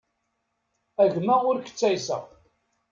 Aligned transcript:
A 1.03 1.03
gma 1.13 1.35
ur 1.49 1.57
k-ttayseɣ. 1.59 2.23